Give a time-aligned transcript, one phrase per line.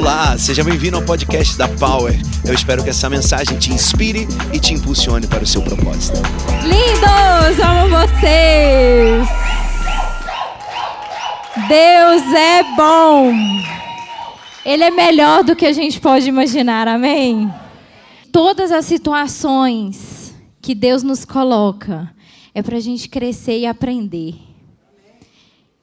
[0.00, 2.18] Olá, seja bem-vindo ao podcast da Power.
[2.42, 6.16] Eu espero que essa mensagem te inspire e te impulsione para o seu propósito.
[6.62, 9.28] Lindos, amo vocês.
[11.68, 13.30] Deus é bom.
[14.64, 17.52] Ele é melhor do que a gente pode imaginar, amém?
[18.32, 22.10] Todas as situações que Deus nos coloca
[22.54, 24.49] é para a gente crescer e aprender.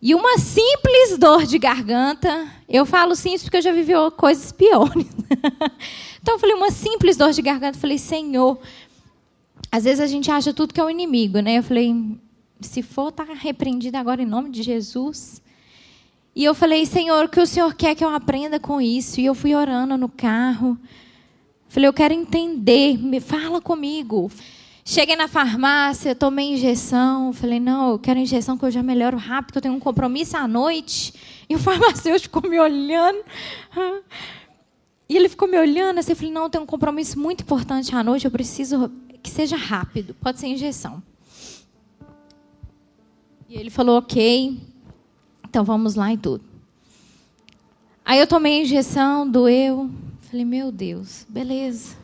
[0.01, 5.07] E uma simples dor de garganta, eu falo simples porque eu já vivi coisas piores.
[6.21, 8.59] então eu falei, uma simples dor de garganta, eu falei, Senhor,
[9.71, 11.57] às vezes a gente acha tudo que é o inimigo, né?
[11.57, 11.95] Eu falei,
[12.61, 15.41] se for, tá repreendido agora em nome de Jesus.
[16.35, 19.19] E eu falei, Senhor, o que o Senhor quer que eu aprenda com isso?
[19.19, 20.77] E eu fui orando no carro.
[21.67, 24.31] Falei, eu quero entender, me fala comigo.
[24.89, 27.33] Cheguei na farmácia, tomei injeção.
[27.33, 30.37] Falei, não, eu quero injeção que eu já melhoro rápido, que eu tenho um compromisso
[30.37, 31.13] à noite.
[31.49, 33.19] E o farmacêutico ficou me olhando.
[35.09, 36.13] E ele ficou me olhando assim.
[36.13, 38.89] Eu falei, não, eu tenho um compromisso muito importante à noite, eu preciso
[39.21, 40.13] que seja rápido.
[40.21, 41.03] Pode ser injeção.
[43.49, 44.57] E ele falou, ok.
[45.49, 46.45] Então vamos lá e tudo.
[48.05, 49.91] Aí eu tomei a injeção, doeu.
[50.21, 51.97] Falei, meu Deus, beleza.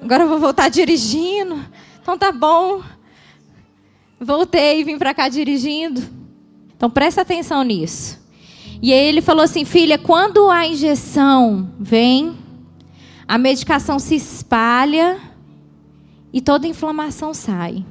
[0.00, 1.62] Agora eu vou voltar dirigindo.
[2.06, 2.82] Então tá bom.
[4.20, 6.00] Voltei e vim para cá dirigindo.
[6.76, 8.24] Então presta atenção nisso.
[8.80, 12.36] E aí ele falou assim: filha, quando a injeção vem,
[13.26, 15.18] a medicação se espalha
[16.32, 17.84] e toda a inflamação sai.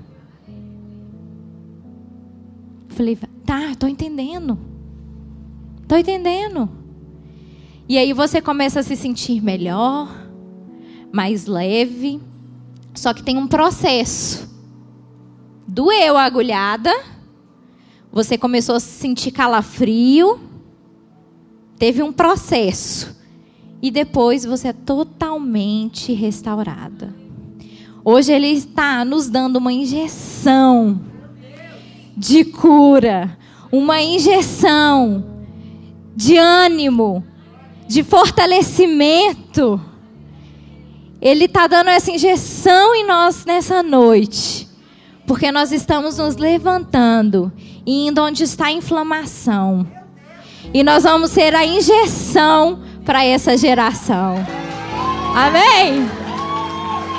[2.87, 4.57] Falei, tá, estou entendendo.
[5.81, 6.69] Estou entendendo.
[7.89, 10.09] E aí você começa a se sentir melhor,
[11.11, 12.21] mais leve.
[12.95, 14.49] Só que tem um processo.
[15.67, 16.91] Doeu a agulhada,
[18.11, 20.39] você começou a se sentir calafrio,
[21.77, 23.15] teve um processo.
[23.81, 27.13] E depois você é totalmente restaurada.
[28.03, 31.01] Hoje ele está nos dando uma injeção
[32.15, 33.37] de cura,
[33.71, 35.25] uma injeção
[36.15, 37.23] de ânimo,
[37.87, 39.81] de fortalecimento.
[41.21, 44.67] Ele está dando essa injeção em nós nessa noite.
[45.25, 47.51] Porque nós estamos nos levantando
[47.85, 49.87] e indo onde está a inflamação.
[50.73, 54.35] E nós vamos ser a injeção para essa geração.
[55.35, 56.07] Amém?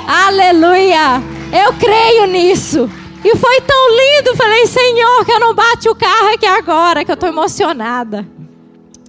[0.07, 1.21] Aleluia!
[1.51, 2.89] Eu creio nisso.
[3.23, 4.35] E foi tão lindo.
[4.35, 8.25] Falei, Senhor, que eu não bate o carro aqui agora, que eu estou emocionada.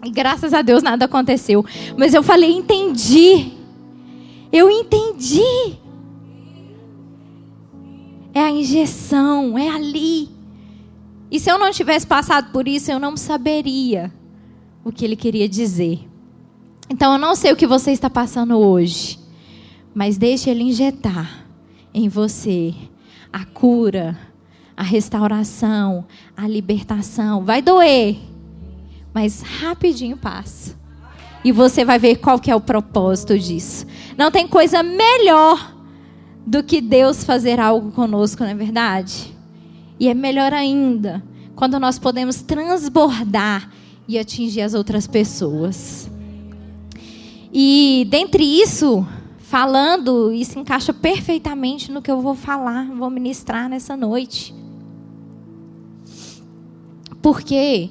[0.05, 1.65] E graças a Deus nada aconteceu.
[1.97, 3.58] Mas eu falei, entendi.
[4.53, 5.79] Eu entendi.
[8.33, 10.29] É a injeção, é ali.
[11.31, 14.13] E se eu não tivesse passado por isso, eu não saberia
[14.85, 16.09] o que ele queria dizer.
[16.89, 19.19] Então eu não sei o que você está passando hoje,
[19.95, 21.47] mas deixe ele injetar
[21.93, 22.75] em você
[23.31, 24.19] a cura,
[24.75, 27.45] a restauração, a libertação.
[27.45, 28.17] Vai doer,
[29.13, 30.79] mas rapidinho passa.
[31.45, 33.87] E você vai ver qual que é o propósito disso.
[34.19, 35.77] Não tem coisa melhor
[36.45, 39.33] do que Deus fazer algo conosco, não é verdade?
[40.01, 41.23] E é melhor ainda
[41.55, 43.71] quando nós podemos transbordar
[44.09, 46.11] e atingir as outras pessoas.
[47.53, 49.07] E dentre isso,
[49.39, 54.53] falando, isso encaixa perfeitamente no que eu vou falar, vou ministrar nessa noite.
[57.23, 57.89] Porque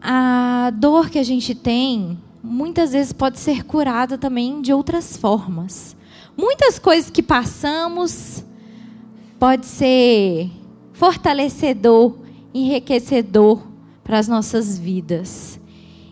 [0.00, 5.96] a dor que a gente tem muitas vezes pode ser curada também de outras formas.
[6.36, 8.44] Muitas coisas que passamos
[9.38, 10.50] pode ser
[10.92, 12.14] fortalecedor,
[12.52, 13.62] enriquecedor
[14.02, 15.58] para as nossas vidas.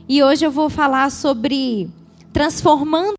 [0.09, 1.91] E hoje eu vou falar sobre
[2.33, 3.15] transformando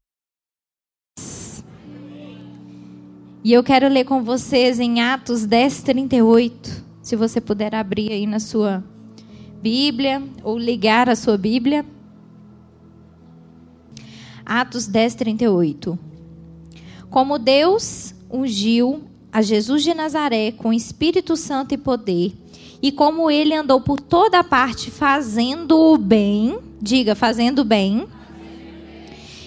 [3.45, 6.83] E eu quero ler com vocês em Atos 10, 38.
[7.01, 8.81] Se você puder abrir aí na sua
[9.61, 11.85] Bíblia ou ligar a sua Bíblia.
[14.45, 15.97] Atos 10, 38.
[17.09, 22.33] Como Deus ungiu a Jesus de Nazaré com Espírito Santo e poder,
[22.81, 28.07] e como ele andou por toda parte fazendo o bem, diga, fazendo o bem,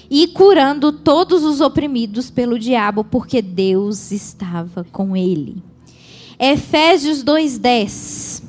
[0.08, 5.62] e curando todos os oprimidos pelo diabo, porque Deus estava com ele.
[6.38, 8.46] Efésios 2:10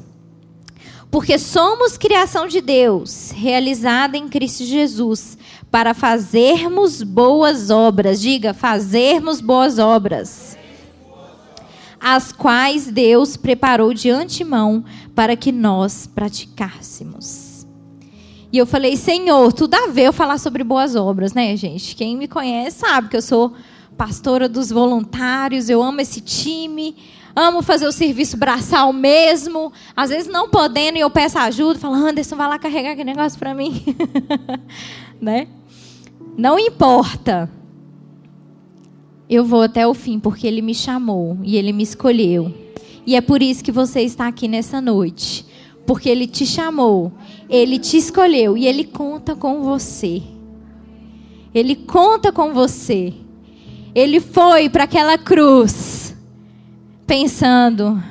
[1.10, 5.38] porque somos criação de Deus, realizada em Cristo Jesus,
[5.78, 8.20] para fazermos boas obras.
[8.20, 10.58] Diga, fazermos boas obras.
[12.02, 14.84] As quais Deus preparou de antemão
[15.14, 17.68] para que nós praticássemos.
[18.52, 21.96] E eu falei, Senhor, tudo a ver eu falar sobre boas obras, né, gente?
[21.96, 23.54] Quem me conhece sabe que eu sou
[23.96, 26.96] pastora dos voluntários, eu amo esse time,
[27.36, 29.72] amo fazer o serviço braçal mesmo.
[29.96, 33.38] Às vezes não podendo e eu peço ajuda, falo, Anderson, vai lá carregar aquele negócio
[33.38, 33.84] para mim.
[35.22, 35.48] né?
[36.38, 37.50] Não importa.
[39.28, 42.54] Eu vou até o fim porque ele me chamou e ele me escolheu.
[43.06, 45.46] E é por isso que você está aqui nessa noite.
[45.86, 47.12] Porque ele te chamou,
[47.50, 50.22] ele te escolheu e ele conta com você.
[51.56, 53.14] Ele conta com você.
[53.96, 56.16] Ele foi para aquela cruz
[57.08, 58.02] pensando: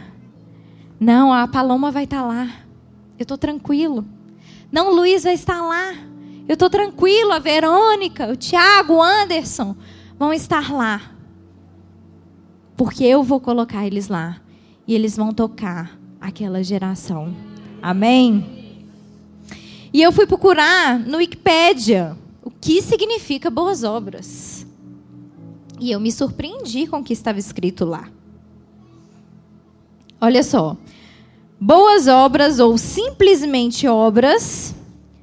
[0.98, 2.48] não, a Paloma vai estar tá lá.
[3.18, 4.04] Eu estou tranquilo.
[4.72, 5.94] Não, Luiz vai estar lá.
[6.48, 7.32] Eu estou tranquilo.
[7.32, 9.76] A Verônica, o Tiago, o Anderson
[10.18, 11.12] vão estar lá.
[12.76, 14.40] Porque eu vou colocar eles lá.
[14.86, 17.34] E eles vão tocar aquela geração.
[17.82, 18.84] Amém?
[19.92, 24.66] E eu fui procurar no Wikipédia o que significa boas obras.
[25.80, 28.08] E eu me surpreendi com o que estava escrito lá.
[30.20, 30.76] Olha só.
[31.58, 34.75] Boas obras ou simplesmente obras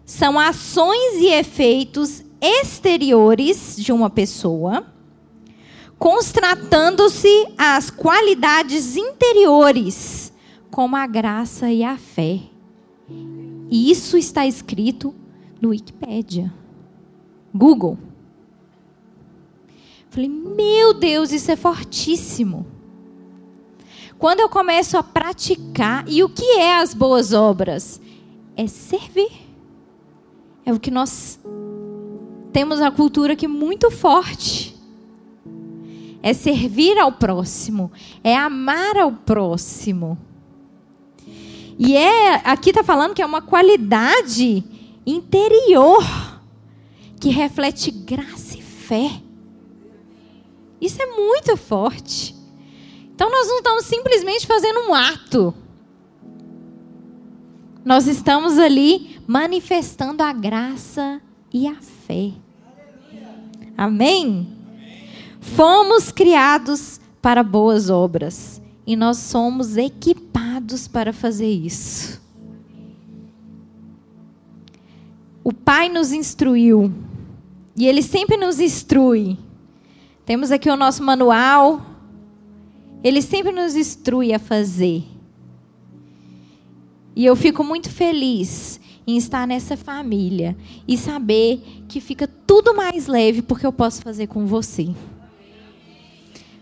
[0.06, 4.86] são ações e efeitos exteriores de uma pessoa,
[5.98, 10.34] constatando-se as qualidades interiores,
[10.70, 12.40] como a graça e a fé.
[13.70, 15.16] E isso está escrito
[15.62, 16.54] no Wikipedia.
[17.54, 17.98] Google.
[20.10, 22.68] Falei, meu Deus, isso é fortíssimo.
[24.20, 28.00] Quando eu começo a praticar, e o que é as boas obras?
[28.56, 29.43] É servir.
[30.65, 31.39] É o que nós
[32.54, 34.74] temos a cultura aqui muito forte.
[36.21, 37.92] É servir ao próximo,
[38.24, 40.18] é amar ao próximo.
[41.77, 44.63] E é, aqui está falando que é uma qualidade
[45.06, 46.04] interior
[47.19, 49.21] que reflete graça e fé.
[50.80, 52.36] Isso é muito forte.
[53.13, 55.54] Então nós não estamos simplesmente fazendo um ato.
[57.83, 61.22] Nós estamos ali manifestando a graça
[61.54, 62.31] e a fé.
[63.78, 64.48] Amém?
[65.40, 72.22] Fomos criados para boas obras e nós somos equipados para fazer isso.
[75.44, 76.94] O Pai nos instruiu
[77.76, 79.38] e Ele sempre nos instrui.
[80.26, 81.81] Temos aqui o nosso manual.
[83.04, 85.04] Ele sempre nos instrui a fazer.
[87.15, 90.56] E eu fico muito feliz em estar nessa família
[90.88, 94.89] e saber que fica tudo mais leve porque eu posso fazer com você.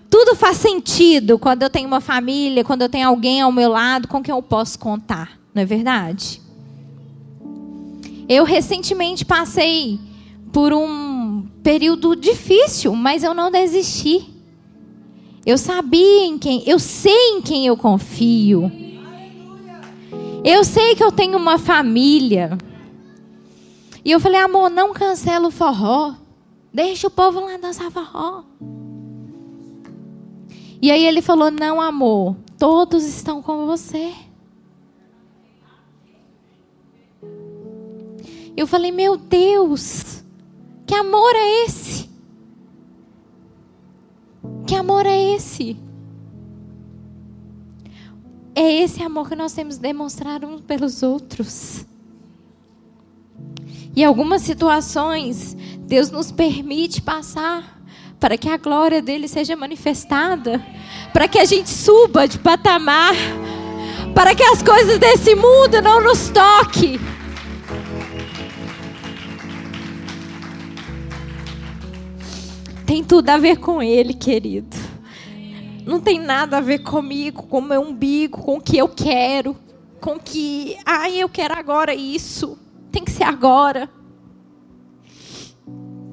[0.10, 4.08] Tudo faz sentido quando eu tenho uma família, quando eu tenho alguém ao meu lado
[4.08, 6.42] com quem eu posso contar, não é verdade?
[8.28, 10.00] Eu recentemente passei
[10.52, 14.28] por um período difícil, mas eu não desisti.
[15.46, 18.72] Eu sabia em quem, eu sei em quem eu confio.
[20.44, 22.58] Eu sei que eu tenho uma família.
[24.04, 26.16] E eu falei, amor, não cancela o forró.
[26.74, 28.44] Deixa o povo lá dançar forró.
[30.82, 34.12] E aí ele falou: Não, amor, todos estão com você.
[38.58, 40.24] Eu falei: Meu Deus,
[40.88, 42.10] que amor é esse?
[44.66, 45.78] Que amor é esse?
[48.64, 51.84] É esse amor que nós temos que demonstrar uns pelos outros.
[53.96, 57.82] E algumas situações, Deus nos permite passar
[58.20, 60.64] para que a glória dele seja manifestada,
[61.12, 63.16] para que a gente suba de patamar,
[64.14, 67.00] para que as coisas desse mundo não nos toquem.
[72.86, 74.81] Tem tudo a ver com ele, querido.
[75.86, 79.56] Não tem nada a ver comigo, com o meu umbigo, com o que eu quero,
[80.00, 82.58] com que, ai, eu quero agora isso.
[82.92, 83.90] Tem que ser agora.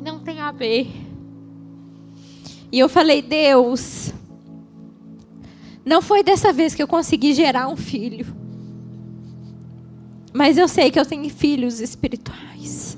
[0.01, 0.89] Não tem a ver.
[2.71, 4.13] E eu falei, Deus,
[5.85, 8.27] não foi dessa vez que eu consegui gerar um filho.
[10.33, 12.97] Mas eu sei que eu tenho filhos espirituais.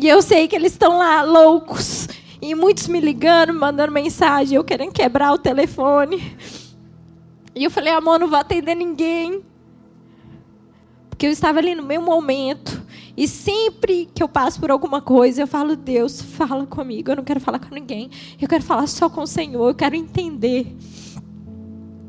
[0.00, 2.06] E eu sei que eles estão lá loucos.
[2.40, 6.36] E muitos me ligando, me mandando mensagem, eu querendo quebrar o telefone.
[7.54, 9.42] E eu falei, amor, não vou atender ninguém.
[11.10, 12.80] Porque eu estava ali no meu momento.
[13.16, 17.10] E sempre que eu passo por alguma coisa, eu falo, Deus, fala comigo.
[17.10, 18.08] Eu não quero falar com ninguém.
[18.40, 19.68] Eu quero falar só com o Senhor.
[19.68, 20.76] Eu quero entender.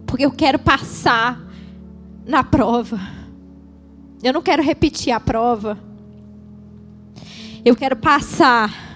[0.05, 1.41] Porque eu quero passar
[2.23, 2.99] na prova.
[4.21, 5.79] Eu não quero repetir a prova.
[7.65, 8.88] Eu quero passar.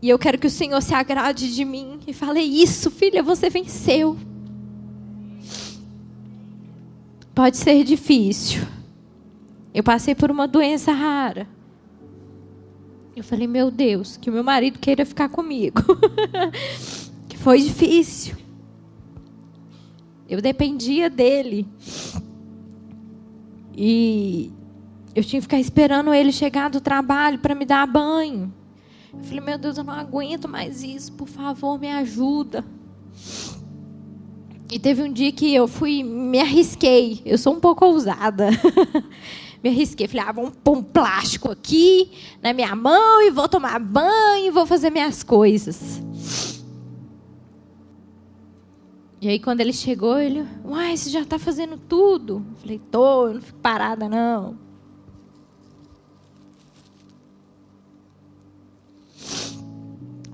[0.00, 3.50] E eu quero que o Senhor se agrade de mim e fale: Isso, filha, você
[3.50, 4.16] venceu.
[7.34, 8.62] Pode ser difícil.
[9.74, 11.48] Eu passei por uma doença rara.
[13.14, 15.82] Eu falei: Meu Deus, que o meu marido queira ficar comigo.
[17.28, 18.36] que foi difícil.
[20.28, 21.66] Eu dependia dele.
[23.76, 24.52] E
[25.14, 28.52] eu tinha que ficar esperando ele chegar do trabalho para me dar banho.
[29.12, 32.64] Eu falei, meu Deus, eu não aguento mais isso, por favor, me ajuda.
[34.70, 37.22] E teve um dia que eu fui, me arrisquei.
[37.24, 38.50] Eu sou um pouco ousada.
[39.64, 40.06] me arrisquei.
[40.06, 42.12] Falei, ah, vamos pôr um plástico aqui
[42.42, 46.02] na minha mão e vou tomar banho e vou fazer minhas coisas.
[49.20, 52.44] E aí, quando ele chegou, ele, uai, você já está fazendo tudo?
[52.50, 54.67] Eu falei, tô, eu não fico parada, não.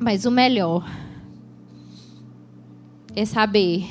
[0.05, 0.87] Mas o melhor
[3.17, 3.87] é saber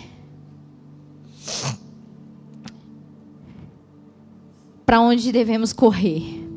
[4.86, 6.48] para onde devemos correr.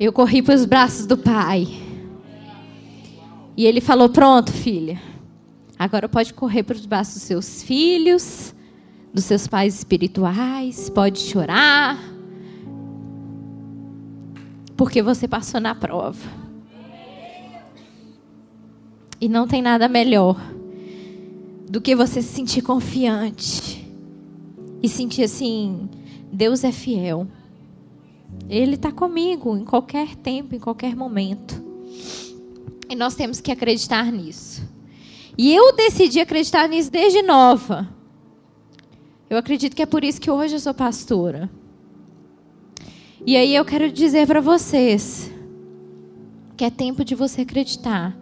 [0.00, 1.68] Eu corri para os braços do Pai.
[3.58, 4.98] E ele falou: Pronto, filha.
[5.78, 8.54] Agora pode correr para os braços dos seus filhos,
[9.12, 12.13] dos seus pais espirituais, pode chorar.
[14.76, 16.28] Porque você passou na prova.
[19.20, 20.36] E não tem nada melhor
[21.68, 23.90] do que você se sentir confiante
[24.82, 25.88] e sentir assim:
[26.32, 27.26] Deus é fiel.
[28.48, 31.62] Ele está comigo em qualquer tempo, em qualquer momento.
[32.88, 34.62] E nós temos que acreditar nisso.
[35.36, 37.88] E eu decidi acreditar nisso desde nova.
[39.28, 41.50] Eu acredito que é por isso que hoje eu sou pastora.
[43.26, 45.32] E aí eu quero dizer para vocês
[46.58, 48.14] que é tempo de você acreditar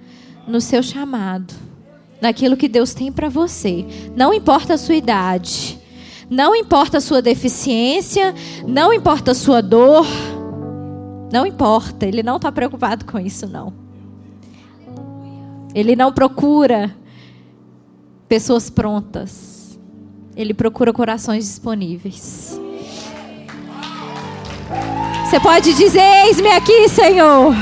[0.46, 1.52] no seu chamado,
[2.20, 3.84] naquilo que Deus tem para você.
[4.14, 5.76] Não importa a sua idade,
[6.30, 8.32] não importa a sua deficiência,
[8.66, 10.06] não importa a sua dor,
[11.32, 12.06] não importa.
[12.06, 13.72] Ele não está preocupado com isso não.
[15.74, 16.94] Ele não procura
[18.28, 19.78] pessoas prontas.
[20.36, 22.58] Ele procura corações disponíveis.
[25.32, 27.54] Você pode dizer: Eis-me aqui, Senhor.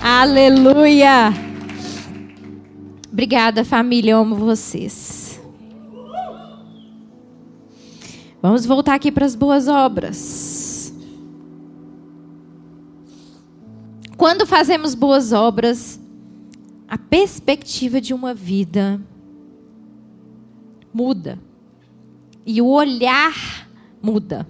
[0.00, 1.32] Aleluia.
[3.10, 4.12] Obrigada, família.
[4.12, 5.42] Eu amo vocês.
[8.40, 10.94] Vamos voltar aqui para as boas obras.
[14.16, 15.98] Quando fazemos boas obras,
[16.86, 19.00] a perspectiva de uma vida
[20.94, 21.40] muda.
[22.46, 23.68] E o olhar
[24.00, 24.46] muda.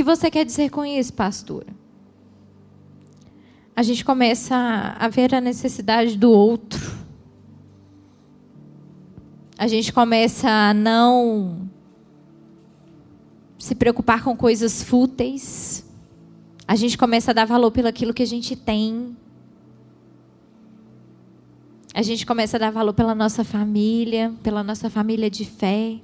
[0.00, 1.66] Que você quer dizer com isso, pastora?
[3.76, 4.56] A gente começa
[4.98, 6.80] a ver a necessidade do outro.
[9.58, 11.68] A gente começa a não
[13.58, 15.86] se preocupar com coisas fúteis.
[16.66, 19.14] A gente começa a dar valor pelo aquilo que a gente tem.
[21.92, 26.00] A gente começa a dar valor pela nossa família, pela nossa família de fé.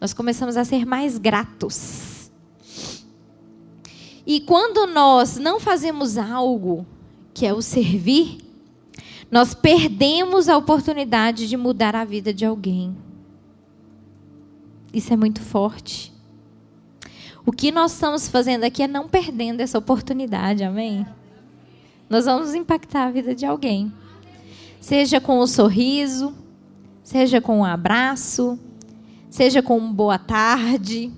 [0.00, 2.30] Nós começamos a ser mais gratos.
[4.26, 6.86] E quando nós não fazemos algo,
[7.32, 8.38] que é o servir,
[9.30, 12.96] nós perdemos a oportunidade de mudar a vida de alguém.
[14.92, 16.12] Isso é muito forte.
[17.44, 21.06] O que nós estamos fazendo aqui é não perdendo essa oportunidade, amém?
[22.08, 23.92] Nós vamos impactar a vida de alguém.
[24.80, 26.34] Seja com um sorriso,
[27.02, 28.58] seja com um abraço,
[29.38, 31.12] seja com um boa tarde,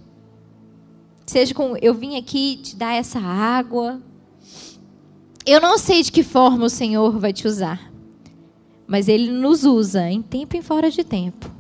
[1.25, 3.99] seja com eu vim aqui te dar essa água.
[5.47, 7.91] Eu não sei de que forma o Senhor vai te usar,
[8.87, 11.50] mas Ele nos usa em tempo e fora de tempo.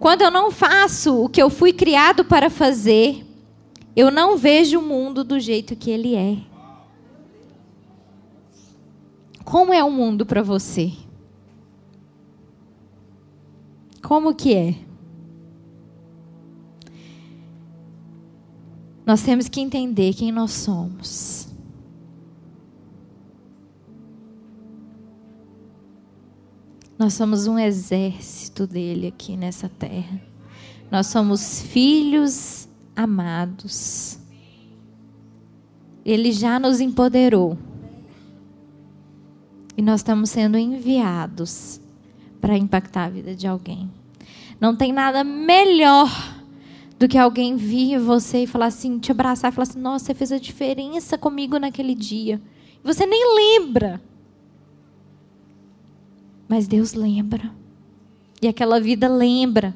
[0.00, 3.26] Quando eu não faço o que eu fui criado para fazer,
[3.94, 6.38] eu não vejo o mundo do jeito que ele é.
[9.44, 10.92] Como é o mundo para você?
[14.02, 14.74] Como que é?
[19.06, 21.48] Nós temos que entender quem nós somos.
[26.98, 30.20] Nós somos um exército dele aqui nessa terra.
[30.90, 34.18] Nós somos filhos amados.
[36.04, 37.58] Ele já nos empoderou.
[39.76, 41.81] E nós estamos sendo enviados
[42.42, 43.88] para impactar a vida de alguém.
[44.60, 46.10] Não tem nada melhor
[46.98, 50.14] do que alguém vir você e falar assim, te abraçar e falar assim: "Nossa, você
[50.14, 52.40] fez a diferença comigo naquele dia".
[52.82, 54.02] Você nem lembra.
[56.48, 57.50] Mas Deus lembra.
[58.42, 59.72] E aquela vida lembra.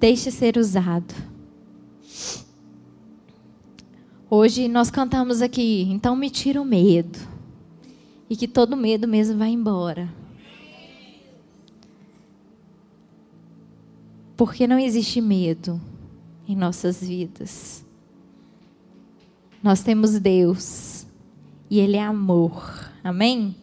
[0.00, 1.14] Deixe ser usado.
[4.30, 7.18] Hoje nós cantamos aqui, então me tira o medo.
[8.28, 10.12] E que todo medo mesmo vai embora.
[14.36, 15.80] Porque não existe medo
[16.46, 17.82] em nossas vidas.
[19.62, 21.06] Nós temos Deus
[21.70, 22.92] e Ele é amor.
[23.02, 23.56] Amém?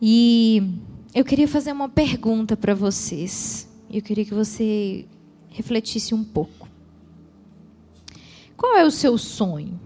[0.00, 0.62] E
[1.14, 3.66] eu queria fazer uma pergunta para vocês.
[3.94, 5.06] Eu queria que você
[5.50, 6.68] refletisse um pouco.
[8.56, 9.78] Qual é o seu sonho?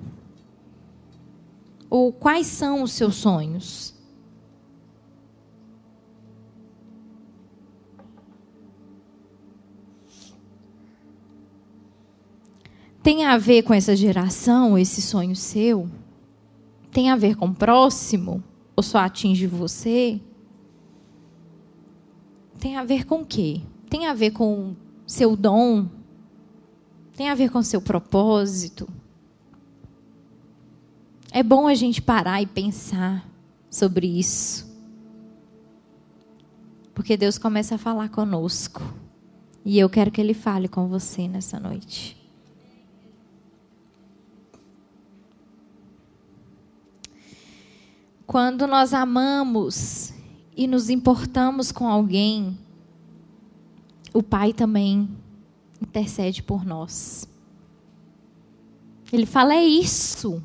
[1.90, 3.94] Ou quais são os seus sonhos?
[13.02, 15.86] Tem a ver com essa geração, esse sonho seu?
[16.90, 18.42] Tem a ver com o próximo?
[18.74, 20.18] Ou só atinge você?
[22.58, 23.60] Tem a ver com o quê?
[23.88, 24.74] Tem a ver com
[25.06, 25.88] seu dom?
[27.16, 28.88] Tem a ver com seu propósito?
[31.30, 33.28] É bom a gente parar e pensar
[33.70, 34.68] sobre isso.
[36.94, 38.82] Porque Deus começa a falar conosco.
[39.64, 42.16] E eu quero que Ele fale com você nessa noite.
[48.26, 50.12] Quando nós amamos
[50.56, 52.58] e nos importamos com alguém,
[54.18, 55.08] o Pai também
[55.80, 57.28] intercede por nós.
[59.12, 60.42] Ele fala: é isso.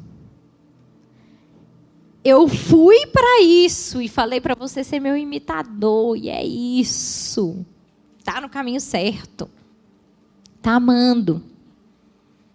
[2.23, 7.65] Eu fui para isso e falei para você ser meu imitador, e é isso.
[8.23, 9.49] Tá no caminho certo.
[10.61, 11.41] Tá amando.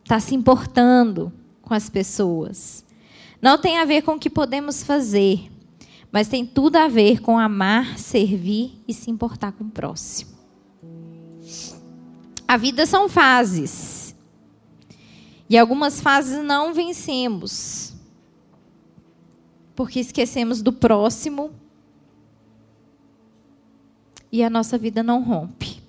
[0.07, 2.85] Tá se importando com as pessoas.
[3.43, 5.51] Não tem a ver com o que podemos fazer,
[6.13, 10.38] mas tem tudo a ver com amar, servir e se importar com o próximo.
[12.49, 14.17] A vida são fases.
[15.51, 17.93] E algumas fases não vencemos.
[19.77, 21.51] Porque esquecemos do próximo
[24.33, 25.83] e a nossa vida não rompe.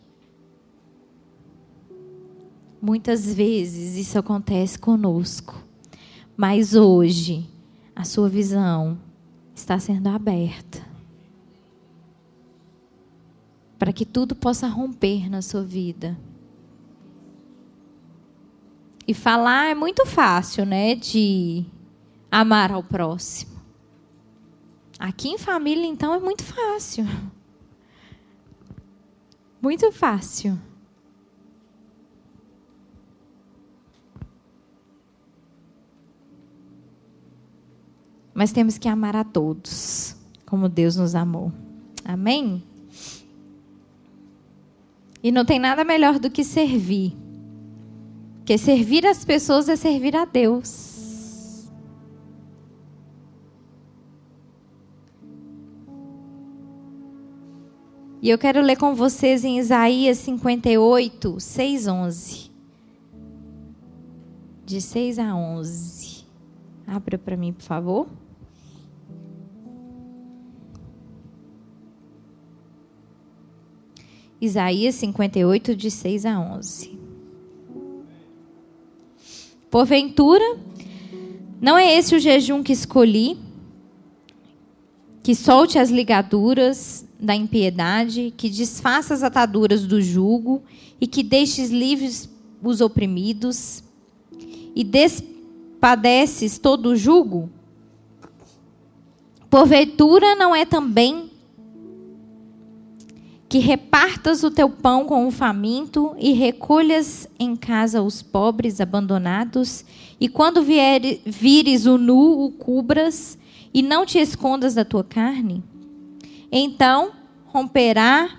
[2.81, 5.63] Muitas vezes isso acontece conosco.
[6.35, 7.49] Mas hoje,
[7.95, 8.97] a sua visão
[9.55, 10.85] está sendo aberta.
[13.77, 16.17] Para que tudo possa romper na sua vida.
[19.09, 20.93] E falar é muito fácil, né?
[20.93, 21.65] De
[22.29, 23.59] amar ao próximo.
[24.99, 27.05] Aqui em família, então, é muito fácil.
[29.59, 30.59] Muito fácil.
[38.31, 41.51] Mas temos que amar a todos, como Deus nos amou.
[42.05, 42.63] Amém?
[45.23, 47.17] E não tem nada melhor do que servir.
[48.49, 51.69] Porque servir as pessoas é servir a Deus.
[58.19, 62.51] E eu quero ler com vocês em Isaías 58, 6, 11.
[64.65, 66.25] De 6 a 11.
[66.87, 68.07] Abra para mim, por favor.
[74.41, 76.98] Isaías 58, de 6 a 11.
[79.69, 80.57] Porventura,
[81.61, 83.37] não é esse o jejum que escolhi,
[85.21, 90.63] que solte as ligaduras da impiedade, que desfaça as ataduras do jugo
[90.99, 92.29] e que deixes livres
[92.63, 93.83] os oprimidos
[94.75, 97.49] e despadeces todo o jugo?
[99.49, 101.28] Porventura, não é também
[103.49, 109.83] que repartas o teu pão com o faminto e recolhas em casa os pobres abandonados,
[110.21, 113.39] e quando vier, vires o nu, o cubras,
[113.73, 115.63] e não te escondas da tua carne?
[116.51, 117.11] Então
[117.47, 118.29] romperá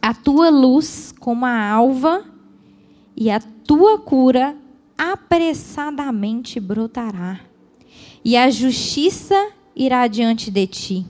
[0.00, 2.24] a tua luz como a alva,
[3.14, 4.56] e a tua cura
[4.96, 7.38] apressadamente brotará,
[8.24, 11.06] e a justiça irá diante de ti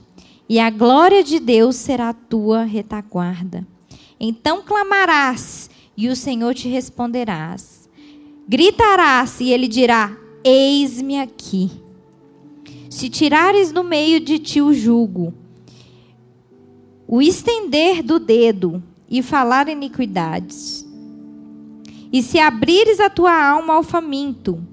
[0.47, 3.65] e a glória de Deus será a tua retaguarda.
[4.19, 7.89] Então clamarás, e o Senhor te responderás.
[8.47, 11.71] Gritarás e ele dirá: Eis-me aqui.
[12.89, 15.33] Se tirares do meio de ti o jugo,
[17.07, 20.85] o estender do dedo e falar iniquidades,
[22.11, 24.63] e se abrires a tua alma ao faminto,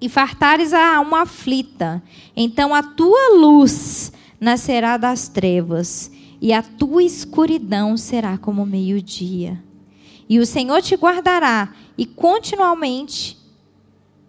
[0.00, 2.02] e fartares a alma aflita,
[2.36, 9.62] então a tua luz nascerá das trevas, e a tua escuridão será como meio-dia.
[10.28, 13.36] E o Senhor te guardará e continuamente,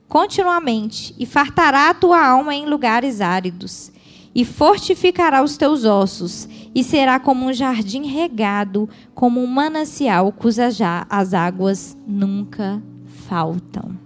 [0.07, 3.91] continuamente, e fartará a tua alma em lugares áridos,
[4.33, 10.79] e fortificará os teus ossos, e será como um jardim regado, como um manancial cujas
[11.09, 12.81] as águas nunca
[13.27, 13.97] faltam.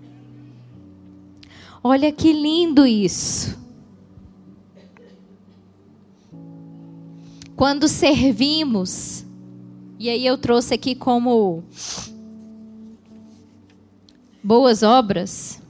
[1.83, 3.62] Olha que lindo isso.
[7.55, 9.25] Quando servimos,
[9.99, 11.63] e aí eu trouxe aqui como
[14.43, 15.61] boas obras,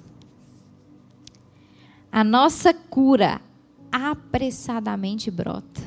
[2.12, 3.42] a nossa cura
[3.92, 5.82] apressadamente brota.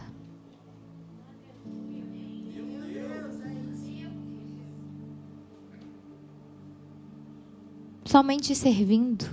[8.04, 9.26] Somente servindo.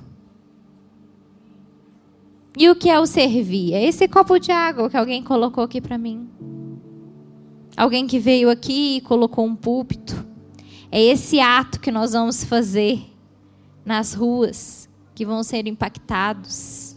[2.58, 3.73] E o que é o servir?
[3.73, 6.30] É esse copo de água que alguém colocou aqui para mim.
[7.76, 10.26] Alguém que veio aqui e colocou um púlpito.
[10.92, 13.02] É esse ato que nós vamos fazer
[13.84, 16.96] nas ruas que vão ser impactados.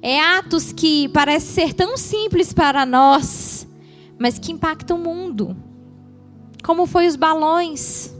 [0.00, 3.66] É atos que parecem ser tão simples para nós,
[4.18, 5.56] mas que impactam o mundo.
[6.64, 8.14] Como foi os balões.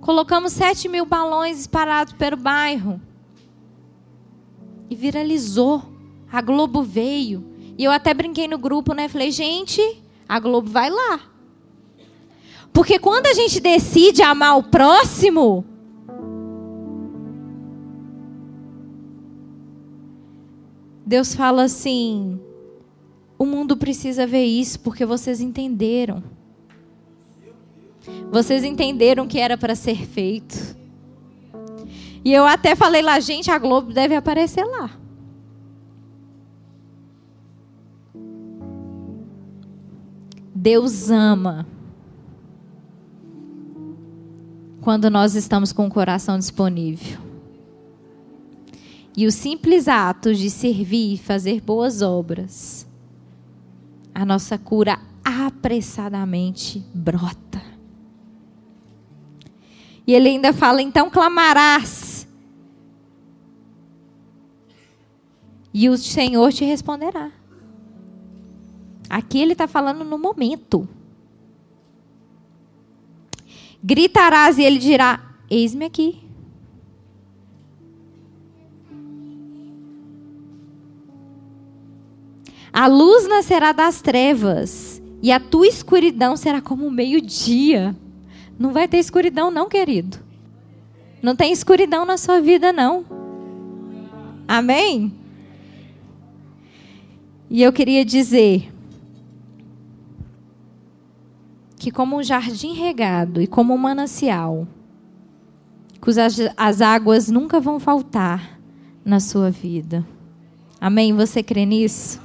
[0.00, 3.00] Colocamos 7 mil balões espalhados pelo bairro.
[4.88, 5.82] E viralizou.
[6.30, 7.55] A Globo veio.
[7.78, 9.08] E eu até brinquei no grupo, né?
[9.08, 9.80] Falei, gente,
[10.28, 11.20] a Globo vai lá.
[12.72, 15.64] Porque quando a gente decide amar o próximo,
[21.04, 22.40] Deus fala assim:
[23.38, 26.22] o mundo precisa ver isso porque vocês entenderam.
[28.30, 30.76] Vocês entenderam que era para ser feito.
[32.24, 34.90] E eu até falei lá, gente, a Globo deve aparecer lá.
[40.66, 41.64] Deus ama
[44.80, 47.20] quando nós estamos com o coração disponível.
[49.16, 52.84] E o simples ato de servir e fazer boas obras,
[54.12, 57.62] a nossa cura apressadamente brota.
[60.04, 62.26] E ele ainda fala: então clamarás.
[65.72, 67.35] E o Senhor te responderá.
[69.08, 70.88] Aqui ele está falando no momento.
[73.82, 76.26] Gritarás e ele dirá: Eis-me aqui.
[82.72, 87.96] A luz nascerá das trevas, e a tua escuridão será como o meio-dia.
[88.58, 90.18] Não vai ter escuridão, não, querido.
[91.22, 93.04] Não tem escuridão na sua vida, não.
[94.46, 95.12] Amém?
[97.48, 98.72] E eu queria dizer
[101.86, 104.66] que, como um jardim regado e como um manancial,
[106.00, 108.58] cujas as águas nunca vão faltar
[109.04, 110.04] na sua vida.
[110.80, 111.12] Amém?
[111.12, 112.20] Você crê nisso?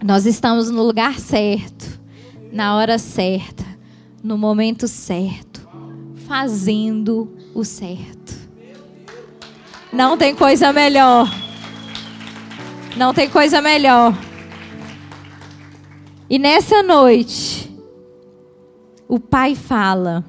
[0.00, 2.00] Nós estamos no lugar certo,
[2.52, 3.64] na hora certa
[4.22, 5.68] no momento certo,
[6.28, 8.36] fazendo o certo.
[9.92, 11.28] Não tem coisa melhor.
[12.96, 14.16] Não tem coisa melhor.
[16.30, 17.67] E nessa noite,
[19.08, 20.24] o pai fala: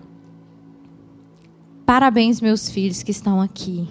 [1.86, 3.88] Parabéns, meus filhos que estão aqui.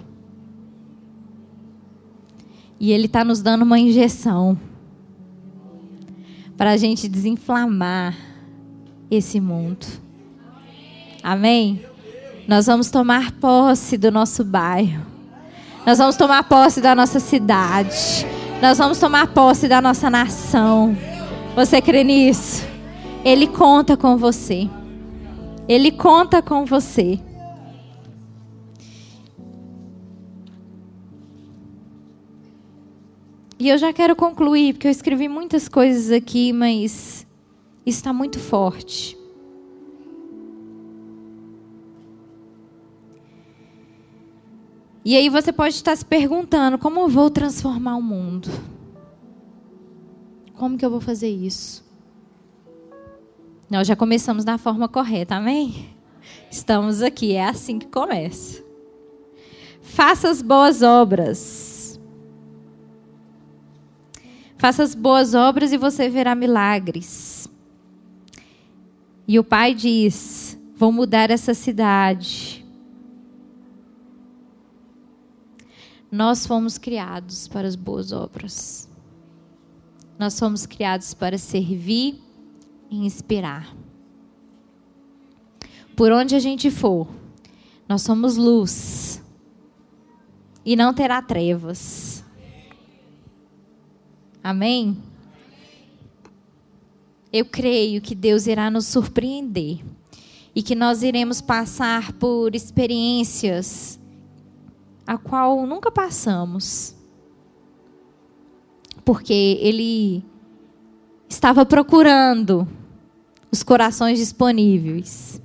[2.79, 4.57] E ele está nos dando uma injeção
[6.57, 8.15] para a gente desinflamar
[9.11, 9.85] esse mundo.
[11.21, 11.83] Amém?
[12.47, 15.05] Nós vamos tomar posse do nosso bairro.
[15.85, 18.25] Nós vamos tomar posse da nossa cidade.
[18.61, 20.97] Nós vamos tomar posse da nossa nação.
[21.55, 22.65] Você crê nisso?
[23.25, 24.69] Ele conta com você.
[25.69, 27.19] Ele conta com você.
[33.59, 37.27] E eu já quero concluir, porque eu escrevi muitas coisas aqui, mas
[37.85, 39.15] está muito forte.
[45.05, 48.49] E aí você pode estar se perguntando: como eu vou transformar o mundo?
[50.55, 51.88] Como que eu vou fazer isso?
[53.69, 55.89] Nós já começamos da forma correta, amém?
[56.49, 58.63] Estamos aqui, é assim que começa.
[59.81, 61.99] Faça as boas obras.
[64.57, 67.47] Faça as boas obras e você verá milagres.
[69.27, 72.65] E o pai diz: Vou mudar essa cidade.
[76.11, 78.89] Nós fomos criados para as boas obras.
[80.17, 82.19] Nós fomos criados para servir
[82.89, 83.75] inspirar.
[85.95, 87.07] Por onde a gente for,
[87.87, 89.21] nós somos luz.
[90.65, 92.23] E não terá trevas.
[94.43, 94.97] Amém?
[97.31, 99.79] Eu creio que Deus irá nos surpreender
[100.55, 103.99] e que nós iremos passar por experiências
[105.05, 106.95] a qual nunca passamos.
[109.03, 110.23] Porque ele
[111.27, 112.67] estava procurando
[113.51, 115.41] os corações disponíveis.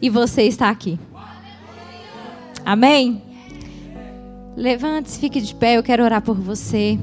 [0.00, 0.98] E você está aqui.
[2.64, 3.22] Amém?
[4.56, 6.98] Levante-se, fique de pé, eu quero orar por você.